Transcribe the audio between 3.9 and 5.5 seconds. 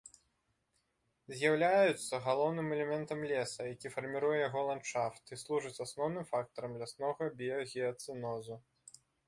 фарміруе яго ландшафт, і